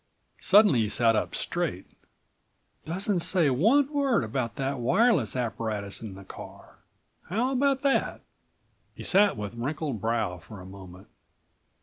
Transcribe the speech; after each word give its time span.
Suddenly 0.39 0.79
he 0.79 0.89
sat 0.89 1.15
up 1.15 1.35
straight. 1.35 1.85
"Doesn't 2.87 3.19
say 3.19 3.51
one 3.51 3.87
word 3.93 4.23
about 4.23 4.55
that 4.55 4.79
wireless 4.79 5.35
apparatus 5.35 6.01
in 6.01 6.15
the 6.15 6.23
car. 6.23 6.79
How 7.29 7.51
about 7.51 7.83
that?" 7.83 8.21
He 8.95 9.03
sat 9.03 9.37
with 9.37 9.53
wrinkled 9.53 10.01
brow 10.01 10.39
for 10.39 10.59
a 10.59 10.65
moment. 10.65 11.05